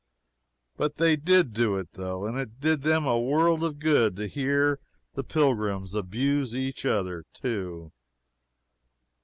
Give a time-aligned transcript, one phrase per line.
[0.77, 4.25] But they did do it, though and it did them a world of good to
[4.25, 4.79] hear
[5.13, 7.91] the pilgrims abuse each other, too.